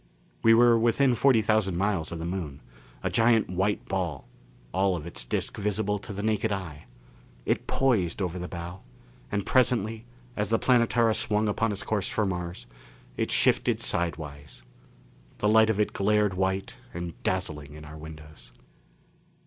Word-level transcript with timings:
We 0.41 0.55
were 0.55 0.79
within 0.79 1.13
forty 1.13 1.43
thousand 1.43 1.77
miles 1.77 2.11
of 2.11 2.17
the 2.17 2.25
Moon. 2.25 2.59
A 3.03 3.11
giant 3.11 3.51
white 3.51 3.85
ball 3.87 4.25
all 4.73 4.95
of 4.95 5.05
its 5.05 5.23
disc 5.23 5.57
visible 5.57 5.99
to 5.99 6.11
the 6.11 6.23
naked 6.23 6.51
eye. 6.51 6.85
It 7.45 7.67
poised 7.67 8.19
over 8.19 8.39
the 8.39 8.47
bow, 8.47 8.79
and 9.31 9.45
presently, 9.45 10.05
as 10.35 10.49
the 10.49 10.57
Planetara 10.57 11.13
swung 11.13 11.47
upon 11.47 11.71
its 11.71 11.83
course 11.83 12.09
for 12.09 12.25
Mars, 12.25 12.65
it 13.15 13.29
shifted 13.29 13.79
sidewise. 13.79 14.63
The 15.37 15.47
light 15.47 15.69
of 15.69 15.79
it 15.79 15.93
glared 15.93 16.33
white 16.33 16.77
and 16.95 17.13
dazzling 17.21 17.75
in 17.75 17.85
our 17.85 17.95
windows. 17.95 18.53